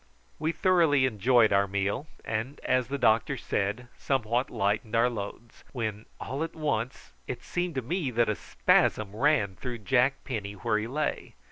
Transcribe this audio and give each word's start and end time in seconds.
We 0.39 0.51
thoroughly 0.51 1.05
enjoyed 1.05 1.53
our 1.53 1.67
meal, 1.67 2.07
and, 2.25 2.59
as 2.61 2.87
the 2.87 2.97
doctor 2.97 3.37
said, 3.37 3.87
somewhat 3.95 4.49
lightened 4.49 4.95
our 4.95 5.11
loads, 5.11 5.63
when 5.73 6.07
all 6.19 6.43
at 6.43 6.55
once 6.55 7.11
it 7.27 7.43
seemed 7.43 7.75
to 7.75 7.83
me 7.83 8.09
that 8.09 8.27
a 8.27 8.33
spasm 8.35 9.15
ran 9.15 9.57
through 9.57 9.77
Jack 9.77 10.23
Penny 10.23 10.53
where 10.53 10.79
he 10.79 10.87
lay. 10.87 11.35